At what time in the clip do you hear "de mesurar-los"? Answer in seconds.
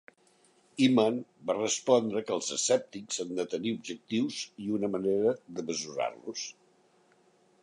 5.61-6.53